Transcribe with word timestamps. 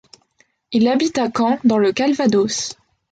Il 0.71 0.87
habite 0.87 1.19
à 1.19 1.29
Caen 1.31 1.59
dans 1.63 1.77
le 1.77 1.91
Calvados. 1.91 2.75